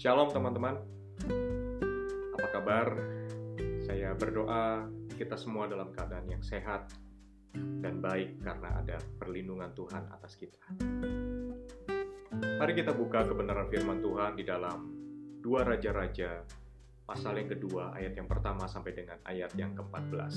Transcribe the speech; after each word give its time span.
Shalom 0.00 0.32
teman-teman. 0.32 0.80
Apa 2.32 2.48
kabar? 2.56 2.88
Saya 3.84 4.16
berdoa 4.16 4.88
kita 5.12 5.36
semua 5.36 5.68
dalam 5.68 5.92
keadaan 5.92 6.24
yang 6.24 6.40
sehat 6.40 6.88
dan 7.84 8.00
baik 8.00 8.40
karena 8.40 8.80
ada 8.80 8.96
perlindungan 9.20 9.68
Tuhan 9.76 10.08
atas 10.08 10.40
kita. 10.40 10.56
Mari 12.32 12.72
kita 12.72 12.96
buka 12.96 13.28
kebenaran 13.28 13.68
firman 13.68 14.00
Tuhan 14.00 14.40
di 14.40 14.44
dalam 14.48 14.88
dua 15.44 15.68
Raja-Raja 15.68 16.48
pasal 17.04 17.36
yang 17.36 17.52
kedua 17.52 17.92
ayat 17.92 18.16
yang 18.16 18.24
pertama 18.24 18.64
sampai 18.64 18.96
dengan 18.96 19.20
ayat 19.28 19.52
yang 19.52 19.76
ke-14. 19.76 20.32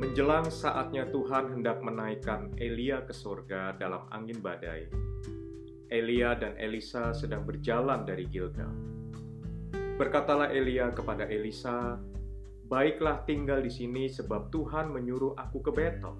Menjelang 0.00 0.48
saatnya 0.48 1.04
Tuhan 1.12 1.52
hendak 1.52 1.84
menaikkan 1.84 2.56
Elia 2.56 3.04
ke 3.04 3.12
surga 3.12 3.76
dalam 3.76 4.08
angin 4.08 4.40
badai, 4.40 4.88
Elia 5.92 6.32
dan 6.38 6.56
Elisa 6.56 7.12
sedang 7.12 7.44
berjalan 7.44 8.08
dari 8.08 8.24
Gilgal. 8.28 8.72
Berkatalah 9.94 10.50
Elia 10.50 10.90
kepada 10.90 11.28
Elisa, 11.28 12.00
"Baiklah 12.66 13.22
tinggal 13.28 13.62
di 13.62 13.70
sini 13.70 14.10
sebab 14.10 14.50
Tuhan 14.50 14.90
menyuruh 14.90 15.38
aku 15.38 15.62
ke 15.62 15.70
Betel." 15.70 16.14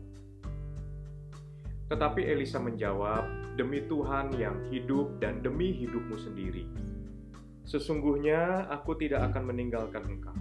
Tetapi 1.91 2.22
Elisa 2.22 2.62
menjawab, 2.62 3.56
"Demi 3.58 3.82
Tuhan 3.91 4.30
yang 4.38 4.56
hidup 4.70 5.19
dan 5.19 5.42
demi 5.42 5.74
hidupmu 5.74 6.16
sendiri, 6.16 6.64
sesungguhnya 7.66 8.70
aku 8.70 8.94
tidak 8.94 9.33
akan 9.33 9.50
meninggalkan 9.50 10.06
engkau." 10.06 10.36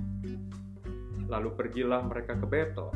Lalu 1.26 1.50
pergilah 1.58 2.06
mereka 2.06 2.38
ke 2.38 2.46
Betel. 2.46 2.90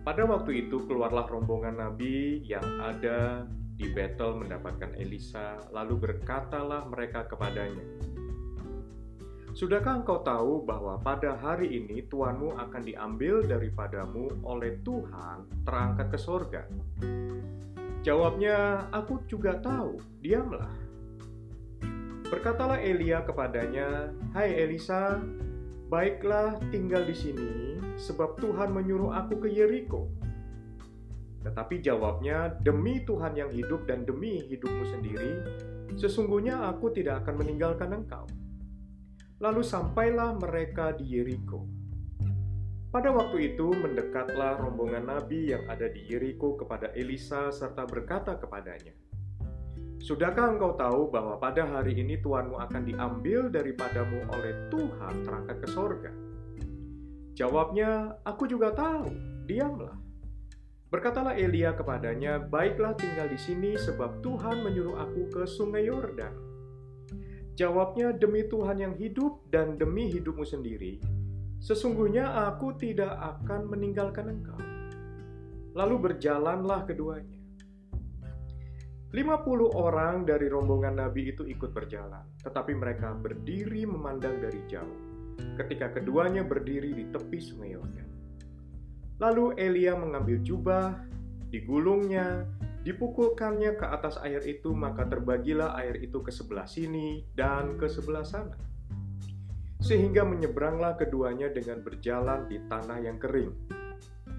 Pada 0.00 0.24
waktu 0.24 0.66
itu 0.66 0.88
keluarlah 0.88 1.28
rombongan 1.28 1.76
nabi 1.76 2.40
yang 2.48 2.64
ada 2.80 3.44
di 3.80 3.88
Betel 3.88 4.36
mendapatkan 4.36 4.92
Elisa, 5.00 5.56
lalu 5.72 5.96
berkatalah 5.96 6.84
mereka 6.84 7.24
kepadanya, 7.24 7.80
Sudahkah 9.50 10.04
engkau 10.04 10.22
tahu 10.22 10.62
bahwa 10.62 10.94
pada 11.02 11.34
hari 11.34 11.74
ini 11.74 12.06
tuanmu 12.06 12.54
akan 12.54 12.82
diambil 12.86 13.42
daripadamu 13.42 14.46
oleh 14.46 14.78
Tuhan 14.86 15.66
terangkat 15.66 16.06
ke 16.06 16.18
sorga? 16.20 16.62
Jawabnya, 18.06 18.86
aku 18.94 19.26
juga 19.26 19.58
tahu, 19.58 19.98
diamlah. 20.22 20.70
Berkatalah 22.30 22.78
Elia 22.78 23.26
kepadanya, 23.26 24.14
Hai 24.30 24.54
Elisa, 24.54 25.18
baiklah 25.90 26.54
tinggal 26.70 27.02
di 27.02 27.16
sini, 27.18 27.52
sebab 27.98 28.38
Tuhan 28.38 28.70
menyuruh 28.70 29.10
aku 29.18 29.44
ke 29.44 29.48
Yeriko. 29.50 30.19
Tetapi 31.40 31.80
jawabnya, 31.80 32.52
demi 32.60 33.00
Tuhan 33.04 33.32
yang 33.32 33.48
hidup 33.48 33.88
dan 33.88 34.04
demi 34.04 34.44
hidupmu 34.44 34.84
sendiri, 34.92 35.32
sesungguhnya 35.96 36.68
aku 36.68 36.92
tidak 36.92 37.24
akan 37.24 37.40
meninggalkan 37.40 37.90
engkau. 37.96 38.28
Lalu 39.40 39.64
sampailah 39.64 40.36
mereka 40.36 40.92
di 40.92 41.16
Yeriko. 41.16 41.64
Pada 42.90 43.08
waktu 43.14 43.54
itu 43.54 43.70
mendekatlah 43.70 44.60
rombongan 44.60 45.08
nabi 45.08 45.54
yang 45.54 45.64
ada 45.70 45.88
di 45.88 46.04
Yeriko 46.10 46.60
kepada 46.60 46.92
Elisa 46.92 47.48
serta 47.48 47.86
berkata 47.88 48.36
kepadanya, 48.36 48.92
Sudahkah 50.00 50.56
engkau 50.56 50.74
tahu 50.80 51.12
bahwa 51.12 51.36
pada 51.36 51.68
hari 51.68 51.92
ini 52.00 52.16
tuanmu 52.24 52.56
akan 52.56 52.82
diambil 52.88 53.52
daripadamu 53.52 54.24
oleh 54.32 54.52
Tuhan 54.72 55.14
terangkat 55.22 55.56
ke 55.60 55.68
sorga? 55.68 56.12
Jawabnya, 57.36 58.16
aku 58.24 58.48
juga 58.48 58.72
tahu, 58.72 59.12
diamlah. 59.44 60.09
Berkatalah 60.90 61.38
Elia 61.38 61.70
kepadanya, 61.78 62.42
"Baiklah 62.42 62.98
tinggal 62.98 63.30
di 63.30 63.38
sini, 63.38 63.78
sebab 63.78 64.26
Tuhan 64.26 64.66
menyuruh 64.66 64.98
aku 64.98 65.30
ke 65.30 65.42
Sungai 65.46 65.86
Yordan." 65.86 66.34
Jawabnya, 67.54 68.10
"Demi 68.10 68.42
Tuhan 68.50 68.82
yang 68.82 68.94
hidup 68.98 69.46
dan 69.54 69.78
demi 69.78 70.10
hidupmu 70.10 70.42
sendiri, 70.42 70.98
sesungguhnya 71.62 72.50
aku 72.50 72.74
tidak 72.74 73.14
akan 73.14 73.70
meninggalkan 73.70 74.34
engkau." 74.34 74.58
Lalu 75.78 76.10
berjalanlah 76.10 76.82
keduanya. 76.82 77.38
50 79.14 79.70
orang 79.74 80.26
dari 80.26 80.50
rombongan 80.50 81.06
nabi 81.06 81.30
itu 81.30 81.46
ikut 81.46 81.70
berjalan, 81.70 82.26
tetapi 82.42 82.74
mereka 82.74 83.14
berdiri 83.14 83.86
memandang 83.86 84.42
dari 84.42 84.58
jauh 84.66 84.98
ketika 85.54 85.94
keduanya 85.94 86.42
berdiri 86.42 86.94
di 86.94 87.04
tepi 87.10 87.38
Sungai 87.38 87.78
Yordan. 87.78 88.09
Lalu 89.20 89.52
Elia 89.60 89.92
mengambil 89.92 90.40
jubah, 90.40 90.96
digulungnya, 91.52 92.48
dipukulkannya 92.88 93.76
ke 93.76 93.84
atas 93.84 94.16
air 94.24 94.40
itu, 94.48 94.72
maka 94.72 95.04
terbagilah 95.04 95.76
air 95.76 96.00
itu 96.00 96.24
ke 96.24 96.32
sebelah 96.32 96.64
sini 96.64 97.28
dan 97.36 97.76
ke 97.76 97.84
sebelah 97.84 98.24
sana. 98.24 98.56
Sehingga 99.80 100.24
menyeberanglah 100.24 100.96
keduanya 100.96 101.52
dengan 101.52 101.84
berjalan 101.84 102.48
di 102.48 102.64
tanah 102.64 102.98
yang 103.04 103.20
kering. 103.20 103.52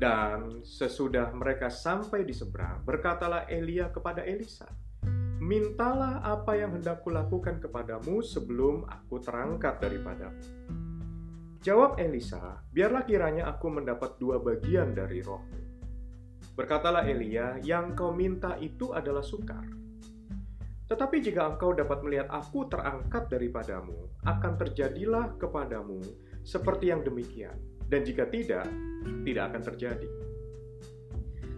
Dan 0.02 0.66
sesudah 0.66 1.30
mereka 1.38 1.70
sampai 1.70 2.26
di 2.26 2.34
seberang, 2.34 2.82
berkatalah 2.82 3.46
Elia 3.46 3.94
kepada 3.94 4.26
Elisa, 4.26 4.66
Mintalah 5.42 6.22
apa 6.22 6.54
yang 6.54 6.78
hendak 6.78 7.02
kulakukan 7.02 7.58
kepadamu 7.58 8.22
sebelum 8.22 8.86
aku 8.86 9.18
terangkat 9.26 9.82
daripadamu. 9.82 10.38
Jawab 11.62 12.02
Elisa, 12.02 12.58
biarlah 12.74 13.06
kiranya 13.06 13.46
aku 13.46 13.70
mendapat 13.70 14.18
dua 14.18 14.42
bagian 14.42 14.98
dari 14.98 15.22
rohmu. 15.22 15.62
Berkatalah 16.58 17.06
Elia, 17.06 17.62
yang 17.62 17.94
kau 17.94 18.10
minta 18.10 18.58
itu 18.58 18.90
adalah 18.98 19.22
sukar. 19.22 19.62
Tetapi 20.90 21.22
jika 21.22 21.54
engkau 21.54 21.78
dapat 21.78 22.02
melihat 22.02 22.34
aku 22.34 22.66
terangkat 22.66 23.30
daripadamu, 23.30 24.10
akan 24.26 24.54
terjadilah 24.58 25.38
kepadamu 25.38 26.02
seperti 26.42 26.90
yang 26.90 27.06
demikian. 27.06 27.54
Dan 27.86 28.10
jika 28.10 28.26
tidak, 28.26 28.66
tidak 29.22 29.54
akan 29.54 29.62
terjadi. 29.62 30.10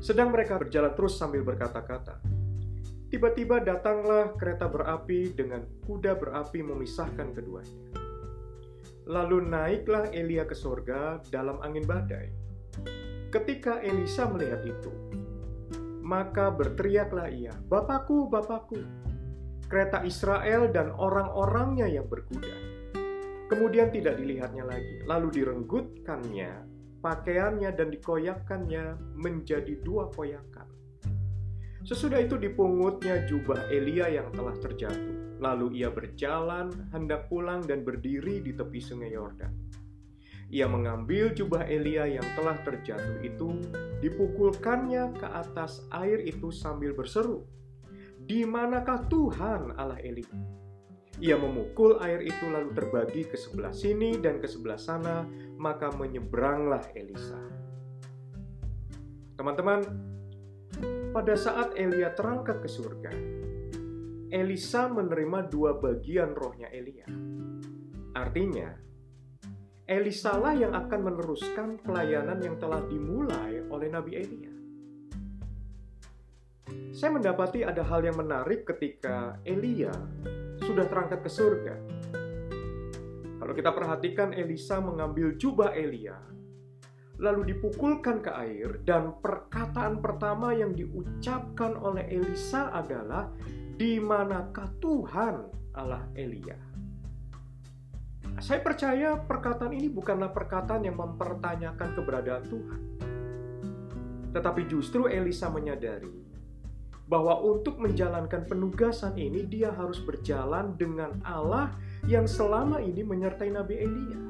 Sedang 0.03 0.35
mereka 0.35 0.59
berjalan 0.59 0.91
terus 0.99 1.15
sambil 1.15 1.47
berkata-kata. 1.47 2.19
Tiba-tiba 3.07 3.63
datanglah 3.63 4.35
kereta 4.35 4.67
berapi 4.67 5.31
dengan 5.31 5.63
kuda 5.87 6.19
berapi 6.19 6.59
memisahkan 6.59 7.31
keduanya. 7.31 8.02
Lalu 9.03 9.51
naiklah 9.51 10.11
Elia 10.15 10.47
ke 10.47 10.55
sorga 10.55 11.19
dalam 11.27 11.59
angin 11.59 11.83
badai. 11.83 12.31
Ketika 13.33 13.83
Elisa 13.83 14.29
melihat 14.29 14.63
itu, 14.63 14.93
maka 15.99 16.53
berteriaklah 16.53 17.27
ia, 17.27 17.51
Bapakku, 17.67 18.29
Bapakku, 18.29 18.79
kereta 19.67 20.05
Israel 20.07 20.69
dan 20.71 20.93
orang-orangnya 20.93 21.89
yang 21.89 22.07
berkuda. 22.07 22.55
Kemudian 23.51 23.91
tidak 23.91 24.21
dilihatnya 24.21 24.63
lagi, 24.63 25.03
lalu 25.03 25.43
direnggutkannya 25.43 26.73
pakaiannya 27.03 27.75
dan 27.75 27.91
dikoyakkannya 27.91 28.83
menjadi 29.19 29.75
dua 29.83 30.07
koyakan. 30.15 30.71
Sesudah 31.83 32.23
itu 32.23 32.39
dipungutnya 32.39 33.27
jubah 33.27 33.67
Elia 33.67 34.07
yang 34.07 34.31
telah 34.31 34.55
terjatuh 34.55 35.22
Lalu 35.43 35.83
ia 35.83 35.91
berjalan, 35.91 36.71
hendak 36.95 37.27
pulang 37.27 37.59
dan 37.67 37.83
berdiri 37.83 38.39
di 38.39 38.55
tepi 38.55 38.79
sungai 38.79 39.11
Yordan. 39.11 39.51
Ia 40.47 40.71
mengambil 40.71 41.35
jubah 41.35 41.67
Elia 41.67 42.07
yang 42.07 42.23
telah 42.39 42.55
terjatuh 42.63 43.19
itu, 43.25 43.59
dipukulkannya 43.99 45.19
ke 45.19 45.27
atas 45.27 45.83
air 45.91 46.23
itu 46.23 46.47
sambil 46.53 46.95
berseru, 46.95 47.43
"Di 48.23 48.47
manakah 48.47 49.03
Tuhan 49.11 49.75
Allah 49.75 49.99
Elia?" 49.99 50.31
Ia 51.19 51.37
memukul 51.37 52.01
air 52.01 52.25
itu 52.25 52.49
lalu 52.49 52.73
terbagi 52.73 53.27
ke 53.27 53.37
sebelah 53.37 53.75
sini 53.75 54.17
dan 54.17 54.41
ke 54.41 54.47
sebelah 54.49 54.79
sana, 54.79 55.27
maka 55.61 55.93
menyeberanglah 55.93 56.81
Elisa. 56.97 57.37
Teman-teman, 59.37 59.85
pada 61.13 61.35
saat 61.37 61.77
Elia 61.77 62.11
terangkat 62.17 62.65
ke 62.65 62.69
surga, 62.69 63.13
Elisa 64.33 64.89
menerima 64.89 65.45
dua 65.45 65.77
bagian 65.77 66.33
rohnya 66.33 66.65
Elia. 66.73 67.05
Artinya, 68.17 68.65
Elisa 69.85 70.33
lah 70.41 70.57
yang 70.57 70.73
akan 70.73 70.99
meneruskan 71.05 71.77
pelayanan 71.77 72.41
yang 72.41 72.57
telah 72.57 72.81
dimulai 72.89 73.61
oleh 73.69 73.93
Nabi 73.93 74.11
Elia. 74.17 74.53
Saya 76.89 77.13
mendapati 77.13 77.61
ada 77.61 77.85
hal 77.85 78.09
yang 78.09 78.17
menarik 78.17 78.65
ketika 78.73 79.37
Elia 79.45 79.93
sudah 80.65 80.89
terangkat 80.89 81.21
ke 81.21 81.29
surga. 81.29 81.75
Kalau 83.37 83.53
kita 83.53 83.69
perhatikan 83.69 84.33
Elisa 84.33 84.81
mengambil 84.81 85.37
jubah 85.37 85.77
Elia, 85.77 86.17
lalu 87.21 87.53
dipukulkan 87.53 88.25
ke 88.25 88.33
air 88.33 88.81
dan 88.81 89.13
perkataan 89.21 90.01
pertama 90.01 90.57
yang 90.57 90.73
diucapkan 90.73 91.77
oleh 91.77 92.09
Elisa 92.09 92.73
adalah 92.73 93.29
di 93.83 93.99
manakah 93.99 94.71
Tuhan 94.79 95.43
Allah 95.75 96.07
Elia? 96.15 96.55
Saya 98.39 98.63
percaya 98.63 99.19
perkataan 99.19 99.75
ini 99.75 99.91
bukanlah 99.91 100.31
perkataan 100.31 100.87
yang 100.87 100.95
mempertanyakan 100.95 101.91
keberadaan 101.91 102.47
Tuhan. 102.47 102.81
Tetapi 104.31 104.71
justru 104.71 105.11
Elisa 105.11 105.51
menyadari 105.51 106.15
bahwa 107.11 107.43
untuk 107.43 107.75
menjalankan 107.83 108.47
penugasan 108.47 109.19
ini 109.19 109.43
dia 109.51 109.75
harus 109.75 109.99
berjalan 109.99 110.79
dengan 110.79 111.19
Allah 111.27 111.75
yang 112.07 112.23
selama 112.23 112.79
ini 112.79 113.03
menyertai 113.03 113.51
Nabi 113.51 113.75
Elia. 113.83 114.21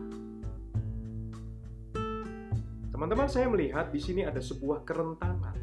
Teman-teman, 2.89 3.29
saya 3.29 3.45
melihat 3.45 3.94
di 3.94 4.01
sini 4.01 4.25
ada 4.25 4.41
sebuah 4.41 4.81
kerentanan. 4.81 5.62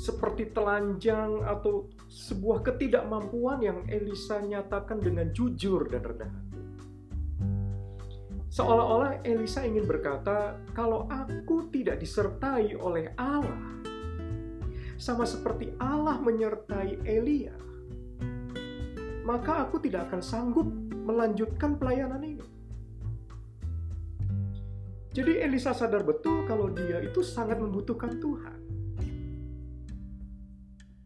Seperti 0.00 0.48
telanjang 0.56 1.44
atau 1.44 1.92
sebuah 2.08 2.64
ketidakmampuan 2.64 3.60
yang 3.60 3.84
Elisa 3.84 4.40
nyatakan 4.40 4.96
dengan 4.96 5.28
jujur 5.28 5.84
dan 5.92 6.00
rendah 6.00 6.30
hati. 6.32 6.60
Seolah-olah 8.48 9.20
Elisa 9.28 9.60
ingin 9.62 9.84
berkata, 9.84 10.56
"Kalau 10.72 11.04
aku 11.04 11.68
tidak 11.68 12.00
disertai 12.00 12.80
oleh 12.80 13.12
Allah, 13.20 13.76
sama 14.96 15.28
seperti 15.28 15.76
Allah 15.76 16.16
menyertai 16.16 17.04
Elia, 17.04 17.54
maka 19.28 19.68
aku 19.68 19.84
tidak 19.84 20.08
akan 20.08 20.24
sanggup 20.24 20.66
melanjutkan 21.04 21.76
pelayanan 21.76 22.24
ini." 22.24 22.46
Jadi 25.12 25.44
Elisa 25.44 25.76
sadar 25.76 26.08
betul 26.08 26.48
kalau 26.48 26.72
dia 26.72 27.04
itu 27.04 27.20
sangat 27.20 27.60
membutuhkan 27.60 28.16
Tuhan. 28.16 28.59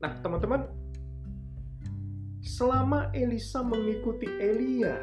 Nah, 0.02 0.12
teman-teman, 0.20 0.67
selama 2.44 3.08
Elisa 3.14 3.62
mengikuti 3.62 4.26
Elia, 4.26 4.99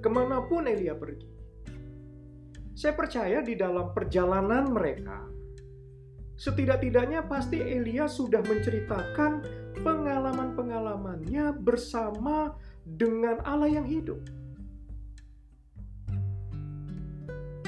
ke 0.00 0.08
mana 0.08 0.40
pun 0.46 0.64
Elia 0.64 0.94
pergi, 0.96 1.28
saya 2.76 2.92
percaya 2.92 3.40
di 3.40 3.56
dalam 3.56 3.92
perjalanan 3.92 4.68
mereka, 4.72 5.24
setidak-tidaknya 6.36 7.24
pasti 7.24 7.60
Elia 7.60 8.04
sudah 8.08 8.44
menceritakan 8.44 9.44
pengalaman-pengalamannya 9.80 11.56
bersama 11.60 12.56
dengan 12.84 13.40
Allah 13.44 13.68
yang 13.68 13.88
hidup. 13.88 14.20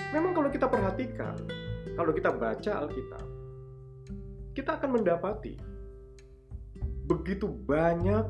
Memang 0.08 0.32
kalau 0.32 0.48
kita 0.48 0.64
perhatikan, 0.68 1.36
kalau 1.92 2.12
kita 2.16 2.32
baca 2.32 2.72
Alkitab, 2.84 3.26
kita 4.56 4.80
akan 4.80 4.90
mendapati 5.00 5.67
begitu 7.08 7.48
banyak 7.48 8.28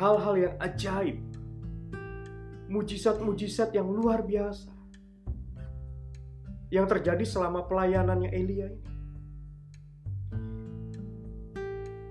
hal-hal 0.00 0.34
yang 0.40 0.54
ajaib, 0.58 1.20
mujizat-mujizat 2.72 3.76
yang 3.76 3.86
luar 3.86 4.24
biasa 4.24 4.72
yang 6.72 6.88
terjadi 6.88 7.22
selama 7.22 7.68
pelayanannya 7.68 8.32
Elia 8.32 8.66
ini. 8.72 8.90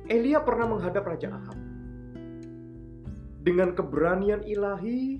Elia 0.08 0.40
pernah 0.46 0.70
menghadap 0.70 1.04
Raja 1.04 1.34
Ahab. 1.34 1.58
Dengan 3.44 3.76
keberanian 3.76 4.46
ilahi, 4.46 5.20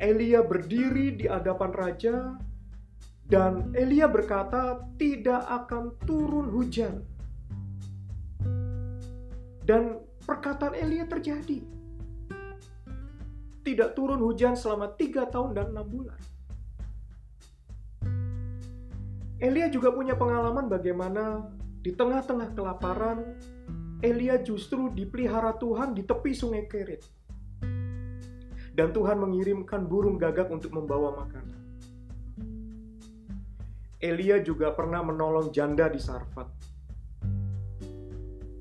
Elia 0.00 0.40
berdiri 0.40 1.12
di 1.12 1.28
hadapan 1.28 1.70
raja 1.76 2.40
dan 3.28 3.76
Elia 3.76 4.08
berkata, 4.08 4.80
"Tidak 4.96 5.44
akan 5.44 6.00
turun 6.08 6.48
hujan." 6.48 7.04
Dan 9.70 10.02
perkataan 10.26 10.74
Elia 10.74 11.06
terjadi. 11.06 11.62
Tidak 13.62 13.94
turun 13.94 14.18
hujan 14.18 14.58
selama 14.58 14.90
tiga 14.98 15.30
tahun 15.30 15.54
dan 15.54 15.70
enam 15.70 15.86
bulan. 15.86 16.18
Elia 19.38 19.70
juga 19.70 19.94
punya 19.94 20.18
pengalaman 20.18 20.66
bagaimana 20.66 21.46
di 21.86 21.94
tengah-tengah 21.94 22.50
kelaparan, 22.58 23.38
Elia 24.02 24.42
justru 24.42 24.90
dipelihara 24.90 25.54
Tuhan 25.54 25.94
di 25.94 26.02
tepi 26.02 26.34
sungai 26.34 26.66
Kerit 26.66 27.06
dan 28.74 28.90
Tuhan 28.90 29.22
mengirimkan 29.22 29.86
burung 29.86 30.18
gagak 30.18 30.50
untuk 30.50 30.74
membawa 30.74 31.14
makanan. 31.22 31.60
Elia 34.02 34.42
juga 34.42 34.74
pernah 34.74 35.04
menolong 35.04 35.54
janda 35.54 35.86
di 35.92 36.00
Sarfat, 36.02 36.48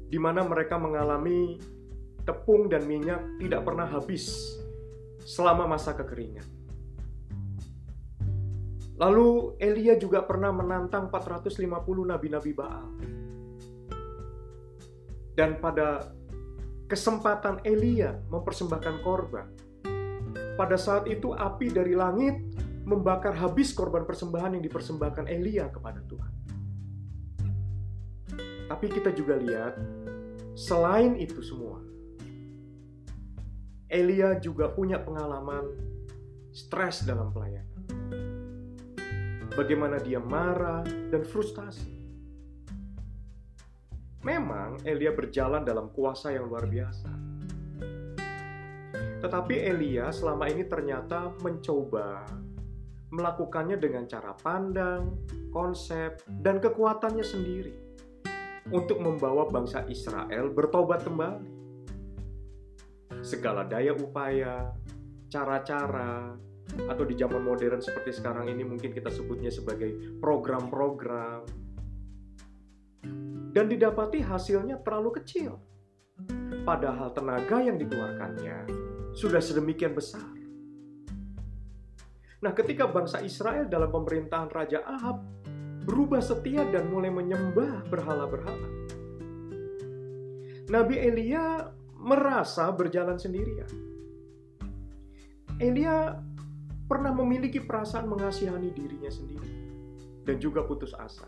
di 0.09 0.17
mana 0.17 0.41
mereka 0.41 0.81
mengalami 0.81 1.61
tepung 2.25 2.65
dan 2.65 2.89
minyak 2.89 3.21
tidak 3.37 3.61
pernah 3.61 3.85
habis 3.85 4.57
selama 5.21 5.69
masa 5.69 5.93
kekeringan. 5.93 6.45
Lalu 8.99 9.55
Elia 9.63 9.95
juga 9.95 10.25
pernah 10.27 10.51
menantang 10.51 11.07
450 11.07 11.63
nabi-nabi 12.03 12.51
Baal. 12.51 12.87
Dan 15.39 15.55
pada 15.63 16.11
kesempatan 16.91 17.63
Elia 17.63 18.19
mempersembahkan 18.27 18.95
korban, 18.99 19.47
pada 20.59 20.75
saat 20.75 21.07
itu 21.07 21.31
api 21.31 21.71
dari 21.71 21.95
langit 21.95 22.35
membakar 22.83 23.31
habis 23.39 23.71
korban 23.71 24.03
persembahan 24.03 24.59
yang 24.59 24.63
dipersembahkan 24.67 25.31
Elia 25.31 25.71
kepada 25.71 26.03
Tuhan. 26.03 26.38
Tapi 28.69 28.85
kita 28.85 29.09
juga 29.11 29.33
lihat, 29.35 29.73
selain 30.53 31.17
itu 31.17 31.41
semua, 31.41 31.81
Elia 33.89 34.37
juga 34.37 34.69
punya 34.69 35.01
pengalaman 35.01 35.73
stres 36.53 37.01
dalam 37.01 37.33
pelayanan. 37.33 37.81
Bagaimana 39.57 39.97
dia 39.97 40.21
marah 40.21 40.85
dan 41.09 41.25
frustasi. 41.25 41.97
Memang 44.21 44.85
Elia 44.85 45.09
berjalan 45.09 45.65
dalam 45.65 45.89
kuasa 45.89 46.29
yang 46.29 46.45
luar 46.45 46.69
biasa 46.69 47.29
tetapi 49.19 49.51
Elia 49.51 50.15
selama 50.15 50.47
ini 50.47 50.63
ternyata 50.63 51.35
mencoba 51.43 52.23
melakukannya 53.11 53.75
dengan 53.75 54.07
cara 54.07 54.31
pandang, 54.37 55.11
konsep, 55.51 56.23
dan 56.39 56.63
kekuatannya 56.63 57.25
sendiri 57.25 57.88
untuk 58.69 59.01
membawa 59.01 59.49
bangsa 59.49 59.85
Israel 59.89 60.53
bertobat 60.53 61.05
kembali. 61.05 61.57
Segala 63.19 63.67
daya 63.67 63.91
upaya, 63.97 64.71
cara-cara, 65.27 66.37
atau 66.87 67.03
di 67.03 67.17
zaman 67.17 67.41
modern 67.41 67.81
seperti 67.81 68.15
sekarang 68.15 68.47
ini 68.47 68.63
mungkin 68.63 68.93
kita 68.93 69.09
sebutnya 69.09 69.49
sebagai 69.49 70.19
program-program, 70.21 71.43
dan 73.49 73.65
didapati 73.65 74.21
hasilnya 74.21 74.79
terlalu 74.85 75.19
kecil. 75.21 75.57
Padahal 76.63 77.09
tenaga 77.17 77.57
yang 77.57 77.81
dikeluarkannya 77.81 78.69
sudah 79.17 79.41
sedemikian 79.41 79.97
besar. 79.97 80.25
Nah, 82.39 82.55
ketika 82.55 82.87
bangsa 82.87 83.19
Israel 83.19 83.67
dalam 83.67 83.91
pemerintahan 83.91 84.47
Raja 84.47 84.79
Ahab 84.85 85.38
berubah 85.89 86.21
setia 86.21 86.69
dan 86.69 86.85
mulai 86.93 87.09
menyembah 87.09 87.89
berhala-berhala, 87.89 88.69
Nabi 90.69 91.01
Elia 91.01 91.73
merasa 91.97 92.69
berjalan 92.69 93.17
sendirian. 93.17 93.65
Elia 95.57 96.13
pernah 96.85 97.09
memiliki 97.09 97.57
perasaan 97.57 98.05
mengasihani 98.05 98.69
dirinya 98.69 99.09
sendiri 99.09 99.49
dan 100.29 100.37
juga 100.37 100.61
putus 100.61 100.93
asa. 100.93 101.25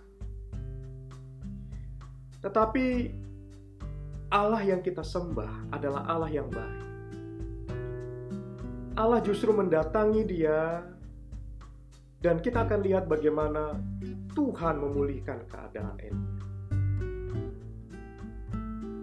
Tetapi 2.46 2.86
Allah 4.30 4.62
yang 4.62 4.86
kita 4.86 5.02
sembah 5.02 5.74
adalah 5.74 6.06
Allah 6.06 6.30
yang 6.30 6.48
baik. 6.54 6.86
Allah 8.94 9.20
justru 9.26 9.50
mendatangi 9.50 10.22
dia 10.30 10.86
dan 12.22 12.38
kita 12.38 12.70
akan 12.70 12.80
lihat 12.86 13.10
bagaimana 13.10 13.82
Tuhan 14.32 14.80
memulihkan 14.80 15.44
keadaan 15.48 15.96
Elia. 16.00 16.40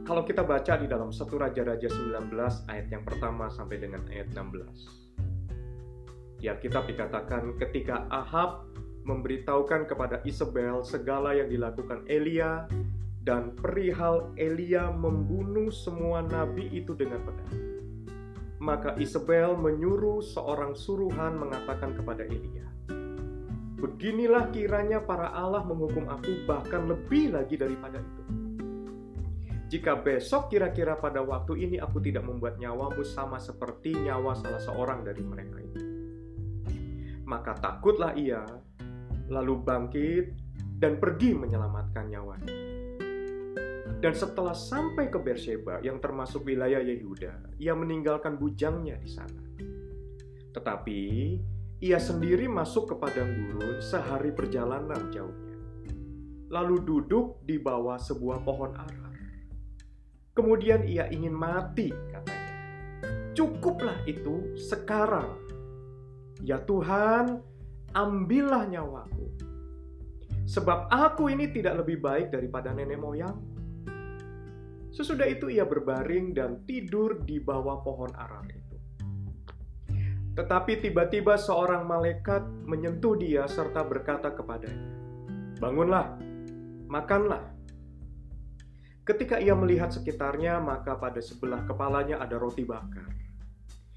Kalau 0.09 0.25
kita 0.25 0.41
baca 0.41 0.73
di 0.81 0.89
dalam 0.89 1.13
1 1.13 1.21
Raja-Raja 1.29 1.85
19 1.85 2.33
ayat 2.73 2.89
yang 2.89 3.05
pertama 3.05 3.53
sampai 3.53 3.77
dengan 3.77 4.09
ayat 4.09 4.33
16. 4.33 6.41
Ya 6.41 6.57
kita 6.57 6.81
dikatakan 6.89 7.61
ketika 7.61 8.09
Ahab 8.09 8.73
memberitahukan 9.05 9.85
kepada 9.85 10.25
Isabel 10.25 10.81
segala 10.81 11.37
yang 11.37 11.53
dilakukan 11.53 12.09
Elia 12.09 12.65
dan 13.21 13.53
perihal 13.53 14.33
Elia 14.41 14.89
membunuh 14.89 15.69
semua 15.69 16.25
nabi 16.25 16.73
itu 16.73 16.97
dengan 16.97 17.21
pedang 17.29 17.69
maka 18.59 18.99
Isabel 18.99 19.55
menyuruh 19.55 20.19
seorang 20.19 20.75
suruhan 20.75 21.39
mengatakan 21.39 21.95
kepada 21.95 22.27
Elia, 22.27 22.67
Beginilah 23.79 24.51
kiranya 24.51 24.99
para 24.99 25.31
Allah 25.31 25.63
menghukum 25.63 26.11
aku 26.11 26.43
bahkan 26.51 26.91
lebih 26.91 27.31
lagi 27.31 27.55
daripada 27.55 28.03
itu. 28.03 28.23
Jika 29.69 30.01
besok 30.01 30.51
kira-kira 30.51 30.97
pada 30.97 31.21
waktu 31.21 31.69
ini 31.69 31.77
aku 31.79 32.01
tidak 32.01 32.25
membuat 32.25 32.57
nyawamu 32.57 33.05
sama 33.05 33.37
seperti 33.37 33.95
nyawa 33.95 34.35
salah 34.35 34.59
seorang 34.59 35.05
dari 35.05 35.23
mereka 35.23 35.57
itu. 35.61 35.85
Maka 37.29 37.53
takutlah 37.61 38.17
ia, 38.17 38.43
lalu 39.29 39.61
bangkit 39.61 40.33
dan 40.81 40.97
pergi 40.97 41.37
menyelamatkan 41.37 42.09
nyawanya. 42.09 42.55
Dan 43.99 44.15
setelah 44.15 44.57
sampai 44.57 45.11
ke 45.13 45.21
Beersheba 45.21 45.85
yang 45.85 46.01
termasuk 46.01 46.49
wilayah 46.49 46.81
Yehuda, 46.81 47.61
ia 47.61 47.77
meninggalkan 47.77 48.41
bujangnya 48.41 48.97
di 48.97 49.11
sana. 49.11 49.43
Tetapi 50.55 51.01
ia 51.79 52.03
sendiri 52.03 52.51
masuk 52.51 52.91
ke 52.91 52.95
padang 52.99 53.31
gurun 53.31 53.79
sehari 53.79 54.35
perjalanan 54.35 55.15
jauhnya. 55.15 55.55
Lalu 56.51 56.83
duduk 56.83 57.47
di 57.47 57.55
bawah 57.55 57.95
sebuah 57.95 58.43
pohon 58.43 58.75
arar. 58.75 59.15
Kemudian 60.35 60.83
ia 60.87 61.07
ingin 61.07 61.35
mati, 61.35 61.91
katanya. 61.91 62.55
Cukuplah 63.31 64.03
itu 64.11 64.59
sekarang. 64.59 65.39
Ya 66.43 66.59
Tuhan, 66.63 67.43
ambillah 67.95 68.67
nyawaku. 68.67 69.27
Sebab 70.51 70.91
aku 70.91 71.31
ini 71.31 71.51
tidak 71.55 71.87
lebih 71.87 72.03
baik 72.03 72.35
daripada 72.35 72.75
nenek 72.75 72.99
moyang. 72.99 73.39
Sesudah 74.91 75.31
itu 75.31 75.47
ia 75.47 75.63
berbaring 75.63 76.35
dan 76.35 76.67
tidur 76.67 77.23
di 77.23 77.39
bawah 77.39 77.79
pohon 77.87 78.11
arar. 78.19 78.58
Tetapi 80.39 80.79
tiba-tiba 80.79 81.35
seorang 81.35 81.83
malaikat 81.83 82.47
menyentuh 82.63 83.19
dia 83.19 83.43
serta 83.51 83.83
berkata 83.83 84.31
kepadanya, 84.31 84.95
"Bangunlah, 85.59 86.15
makanlah." 86.87 87.43
Ketika 89.03 89.43
ia 89.43 89.59
melihat 89.59 89.91
sekitarnya, 89.91 90.63
maka 90.63 90.95
pada 90.95 91.19
sebelah 91.19 91.67
kepalanya 91.67 92.23
ada 92.23 92.39
roti 92.39 92.63
bakar 92.63 93.11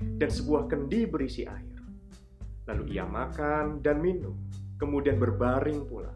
dan 0.01 0.29
sebuah 0.33 0.65
kendi 0.65 1.05
berisi 1.05 1.45
air. 1.45 1.77
Lalu 2.65 2.97
ia 2.97 3.05
makan 3.05 3.85
dan 3.85 4.01
minum, 4.01 4.33
kemudian 4.81 5.21
berbaring 5.21 5.85
pula. 5.85 6.09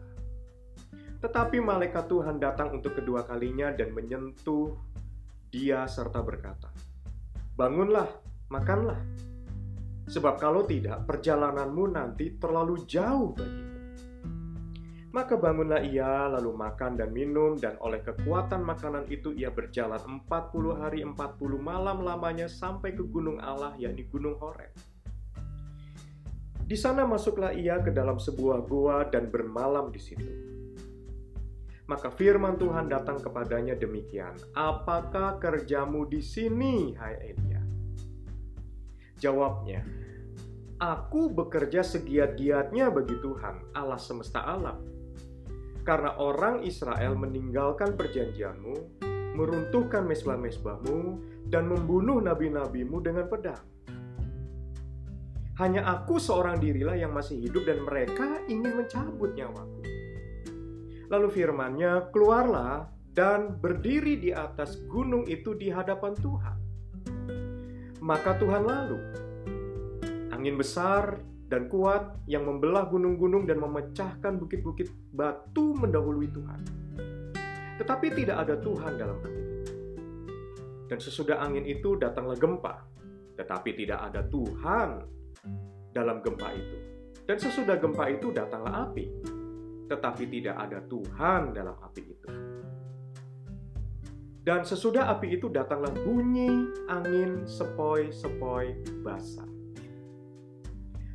Tetapi 1.22 1.62
malaikat 1.62 2.10
Tuhan 2.10 2.42
datang 2.42 2.74
untuk 2.74 2.98
kedua 2.98 3.22
kalinya 3.22 3.70
dan 3.70 3.94
menyentuh 3.94 4.74
dia 5.54 5.86
serta 5.86 6.18
berkata, 6.18 6.74
"Bangunlah, 7.54 8.10
makanlah, 8.50 8.98
sebab 10.06 10.38
kalau 10.38 10.62
tidak, 10.62 11.04
perjalananmu 11.04 11.84
nanti 11.90 12.38
terlalu 12.38 12.86
jauh 12.86 13.34
bagimu." 13.34 13.76
Maka 15.16 15.32
bangunlah 15.32 15.80
ia, 15.80 16.28
lalu 16.28 16.52
makan 16.52 17.00
dan 17.00 17.08
minum, 17.08 17.56
dan 17.56 17.80
oleh 17.80 18.04
kekuatan 18.04 18.60
makanan 18.60 19.08
itu 19.08 19.32
ia 19.32 19.48
berjalan 19.48 19.96
40 20.28 20.76
hari 20.76 21.00
40 21.00 21.56
malam 21.56 22.04
lamanya 22.04 22.44
sampai 22.52 22.92
ke 22.92 23.00
gunung 23.00 23.40
Allah, 23.40 23.72
yakni 23.80 24.04
Gunung 24.12 24.36
Horeb. 24.36 24.76
Di 26.68 26.76
sana 26.76 27.08
masuklah 27.08 27.56
ia 27.56 27.80
ke 27.80 27.88
dalam 27.88 28.20
sebuah 28.20 28.68
gua 28.68 29.08
dan 29.08 29.32
bermalam 29.32 29.88
di 29.88 30.02
situ. 30.04 30.28
Maka 31.88 32.12
firman 32.12 32.60
Tuhan 32.60 32.92
datang 32.92 33.16
kepadanya 33.16 33.72
demikian, 33.72 34.36
"Apakah 34.52 35.40
kerjamu 35.40 36.04
di 36.04 36.20
sini, 36.20 36.92
hai 36.92 37.32
Elia?" 37.32 37.55
Jawabnya, 39.16 39.80
"Aku 40.76 41.32
bekerja 41.32 41.80
segiat-giatnya 41.80 42.92
bagi 42.92 43.16
Tuhan, 43.24 43.72
Allah 43.72 43.96
semesta 43.96 44.44
alam. 44.44 44.76
Karena 45.88 46.20
orang 46.20 46.60
Israel 46.66 47.16
meninggalkan 47.16 47.96
perjanjianmu, 47.96 49.00
meruntuhkan 49.40 50.04
mesbah-mesbahmu, 50.04 50.98
dan 51.48 51.64
membunuh 51.70 52.20
nabi-nabimu 52.20 53.00
dengan 53.00 53.24
pedang. 53.30 53.64
Hanya 55.56 55.88
aku 55.88 56.20
seorang 56.20 56.60
dirilah 56.60 57.00
yang 57.00 57.16
masih 57.16 57.40
hidup 57.40 57.64
dan 57.64 57.80
mereka 57.80 58.44
ingin 58.44 58.76
mencabut 58.76 59.32
nyawaku." 59.32 59.80
Lalu 61.08 61.28
firmannya, 61.32 62.12
keluarlah 62.12 62.90
dan 63.16 63.56
berdiri 63.56 64.20
di 64.20 64.34
atas 64.34 64.76
gunung 64.84 65.24
itu 65.24 65.56
di 65.56 65.72
hadapan 65.72 66.12
Tuhan. 66.18 66.55
Maka 68.06 68.38
Tuhan 68.38 68.62
lalu, 68.62 68.98
angin 70.30 70.54
besar 70.54 71.18
dan 71.50 71.66
kuat 71.66 72.22
yang 72.30 72.46
membelah 72.46 72.86
gunung-gunung 72.86 73.50
dan 73.50 73.58
memecahkan 73.58 74.38
bukit-bukit 74.38 74.94
batu 75.10 75.74
mendahului 75.74 76.30
Tuhan. 76.30 76.60
Tetapi 77.82 78.06
tidak 78.14 78.46
ada 78.46 78.54
Tuhan 78.62 78.94
dalam 78.94 79.18
angin. 79.26 79.46
Dan 80.86 81.02
sesudah 81.02 81.42
angin 81.42 81.66
itu 81.66 81.98
datanglah 81.98 82.38
gempa, 82.38 82.86
tetapi 83.42 83.74
tidak 83.74 83.98
ada 83.98 84.22
Tuhan 84.30 85.02
dalam 85.90 86.22
gempa 86.22 86.54
itu. 86.54 86.78
Dan 87.26 87.42
sesudah 87.42 87.74
gempa 87.74 88.06
itu 88.06 88.30
datanglah 88.30 88.86
api, 88.86 89.10
tetapi 89.90 90.30
tidak 90.30 90.54
ada 90.62 90.78
Tuhan 90.86 91.50
dalam 91.50 91.74
api 91.74 92.02
itu. 92.06 92.45
Dan 94.46 94.62
sesudah 94.62 95.10
api 95.10 95.42
itu 95.42 95.50
datanglah 95.50 95.90
bunyi 95.90 96.70
angin 96.86 97.50
sepoi-sepoi 97.50 99.02
basah. 99.02 99.50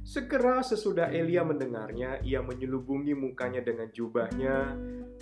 Segera 0.04 0.60
sesudah 0.60 1.08
Elia 1.08 1.40
mendengarnya, 1.48 2.20
ia 2.28 2.44
menyelubungi 2.44 3.16
mukanya 3.16 3.64
dengan 3.64 3.88
jubahnya, 3.96 4.76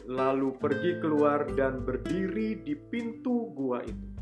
lalu 0.10 0.58
pergi 0.58 0.98
keluar 0.98 1.46
dan 1.54 1.86
berdiri 1.86 2.58
di 2.66 2.74
pintu 2.74 3.54
gua 3.54 3.86
itu. 3.86 4.19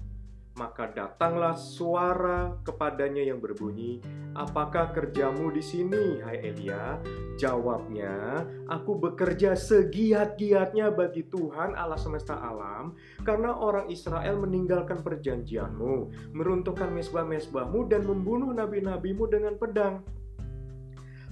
Maka 0.57 0.89
datanglah 0.89 1.53
suara 1.53 2.49
kepadanya 2.65 3.21
yang 3.21 3.37
berbunyi, 3.37 4.01
"Apakah 4.33 4.89
kerjamu 4.89 5.53
di 5.53 5.61
sini, 5.61 6.17
hai 6.25 6.41
Elia?" 6.41 6.97
Jawabnya, 7.37 8.41
"Aku 8.65 8.97
bekerja 8.97 9.53
segiat-giatnya 9.53 10.89
bagi 10.89 11.29
Tuhan 11.29 11.77
Allah 11.77 12.01
semesta 12.01 12.41
alam, 12.41 12.97
karena 13.21 13.53
orang 13.53 13.93
Israel 13.93 14.41
meninggalkan 14.41 15.05
perjanjianmu, 15.05 16.09
meruntuhkan 16.33 16.89
mesbah-mesbahmu 16.89 17.85
dan 17.85 18.09
membunuh 18.09 18.49
nabi-nabimu 18.49 19.29
dengan 19.29 19.61
pedang." 19.61 20.01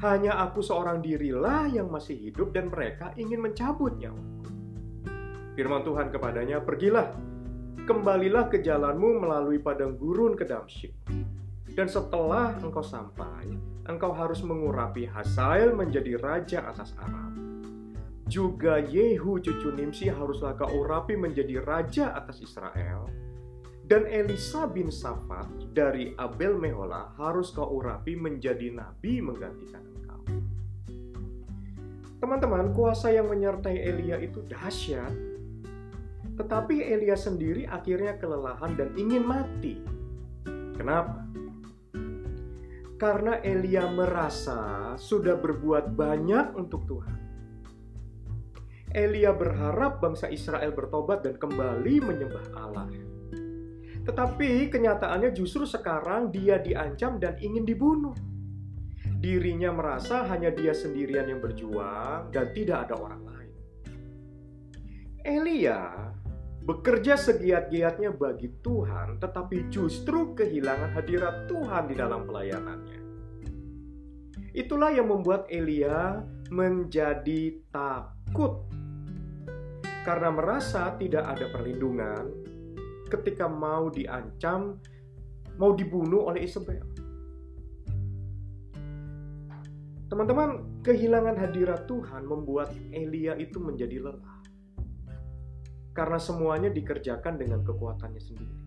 Hanya 0.06 0.38
aku 0.38 0.62
seorang 0.62 1.02
dirilah 1.02 1.66
yang 1.66 1.90
masih 1.90 2.14
hidup 2.30 2.54
dan 2.54 2.70
mereka 2.70 3.10
ingin 3.18 3.42
mencabut 3.42 3.98
nyawaku. 3.98 4.54
Firman 5.58 5.82
Tuhan 5.82 6.14
kepadanya, 6.14 6.62
"Pergilah, 6.62 7.10
kembalilah 7.86 8.50
ke 8.50 8.66
jalanmu 8.66 9.22
melalui 9.22 9.62
padang 9.62 9.94
gurun 9.94 10.34
ke 10.34 10.44
Damsyik. 10.44 10.98
Dan 11.78 11.86
setelah 11.86 12.58
engkau 12.58 12.82
sampai, 12.82 13.54
engkau 13.86 14.10
harus 14.10 14.42
mengurapi 14.42 15.06
Hasael 15.06 15.78
menjadi 15.78 16.18
raja 16.18 16.66
atas 16.66 16.98
Aram. 16.98 17.38
Juga 18.26 18.82
Yehu 18.82 19.38
cucu 19.38 19.70
Nimsi 19.70 20.10
haruslah 20.10 20.58
kau 20.58 20.66
urapi 20.66 21.14
menjadi 21.14 21.62
raja 21.62 22.18
atas 22.18 22.42
Israel. 22.42 23.06
Dan 23.86 24.10
Elisa 24.10 24.66
bin 24.66 24.90
Safat 24.90 25.70
dari 25.70 26.18
Abel 26.18 26.58
Mehola 26.58 27.14
harus 27.22 27.54
kau 27.54 27.70
urapi 27.70 28.18
menjadi 28.18 28.74
nabi 28.74 29.22
menggantikan 29.22 29.86
engkau. 29.86 30.22
Teman-teman, 32.18 32.74
kuasa 32.74 33.14
yang 33.14 33.30
menyertai 33.30 33.78
Elia 33.78 34.18
itu 34.18 34.42
dahsyat 34.50 35.35
tetapi 36.36 36.84
Elia 36.84 37.16
sendiri 37.16 37.64
akhirnya 37.64 38.20
kelelahan 38.20 38.76
dan 38.76 38.92
ingin 39.00 39.24
mati. 39.24 39.80
Kenapa? 40.76 41.24
Karena 42.96 43.40
Elia 43.44 43.88
merasa 43.92 44.94
sudah 45.00 45.40
berbuat 45.40 45.96
banyak 45.96 46.56
untuk 46.56 46.84
Tuhan. 46.88 47.18
Elia 48.96 49.36
berharap 49.36 50.00
bangsa 50.00 50.32
Israel 50.32 50.72
bertobat 50.72 51.28
dan 51.28 51.36
kembali 51.36 51.96
menyembah 52.00 52.48
Allah. 52.56 52.88
Tetapi 54.08 54.72
kenyataannya 54.72 55.36
justru 55.36 55.68
sekarang 55.68 56.32
dia 56.32 56.60
diancam 56.64 57.20
dan 57.20 57.36
ingin 57.44 57.68
dibunuh. 57.68 58.16
Dirinya 59.20 59.76
merasa 59.76 60.24
hanya 60.32 60.52
dia 60.52 60.72
sendirian 60.72 61.28
yang 61.28 61.44
berjuang 61.44 62.32
dan 62.32 62.56
tidak 62.56 62.88
ada 62.88 62.96
orang 62.96 63.22
lain. 63.28 63.54
Elia 65.26 66.14
bekerja 66.66 67.14
segiat-giatnya 67.14 68.10
bagi 68.18 68.50
Tuhan, 68.66 69.22
tetapi 69.22 69.70
justru 69.70 70.34
kehilangan 70.34 70.98
hadirat 70.98 71.46
Tuhan 71.46 71.86
di 71.86 71.96
dalam 71.96 72.26
pelayanannya. 72.26 73.00
Itulah 74.58 74.90
yang 74.90 75.14
membuat 75.14 75.46
Elia 75.54 76.26
menjadi 76.50 77.62
takut 77.70 78.66
karena 80.02 80.34
merasa 80.34 80.98
tidak 80.98 81.38
ada 81.38 81.54
perlindungan 81.54 82.34
ketika 83.14 83.46
mau 83.46 83.94
diancam, 83.94 84.82
mau 85.62 85.70
dibunuh 85.78 86.34
oleh 86.34 86.50
Isabel. 86.50 86.82
Teman-teman, 90.10 90.82
kehilangan 90.82 91.38
hadirat 91.38 91.86
Tuhan 91.86 92.26
membuat 92.26 92.74
Elia 92.94 93.38
itu 93.38 93.58
menjadi 93.58 94.02
lelah 94.02 94.35
karena 95.96 96.20
semuanya 96.20 96.68
dikerjakan 96.68 97.40
dengan 97.40 97.64
kekuatannya 97.64 98.20
sendiri. 98.20 98.58